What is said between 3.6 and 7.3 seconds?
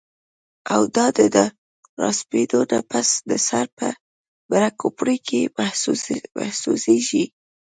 پۀ بره کوپړۍ کې محسوسيږي